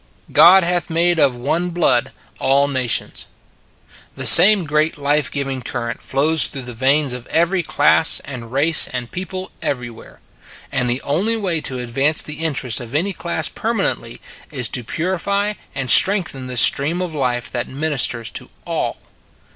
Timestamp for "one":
1.35-1.69